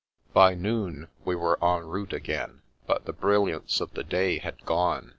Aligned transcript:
By 0.33 0.55
noon 0.55 1.09
we 1.23 1.35
were 1.35 1.63
en 1.63 1.85
route 1.85 2.11
again, 2.11 2.63
but 2.87 3.05
the 3.05 3.13
brilliance 3.13 3.79
of 3.79 3.91
the 3.93 4.03
day 4.03 4.39
had 4.39 4.65
gone. 4.65 5.09